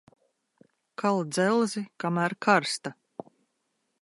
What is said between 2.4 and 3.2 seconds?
karsta.